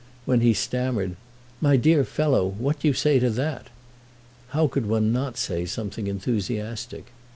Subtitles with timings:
[0.25, 1.15] When he stammered
[1.61, 3.67] "My dear fellow, what do you say to that?"
[4.47, 7.11] how could one not say something enthusiastic?